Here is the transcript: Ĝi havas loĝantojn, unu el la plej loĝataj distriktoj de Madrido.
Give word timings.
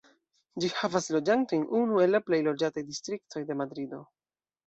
Ĝi 0.61 0.69
havas 0.77 1.09
loĝantojn, 1.15 1.65
unu 1.81 2.01
el 2.05 2.13
la 2.15 2.21
plej 2.29 2.41
loĝataj 2.49 2.85
distriktoj 2.87 3.43
de 3.51 3.61
Madrido. 3.63 4.01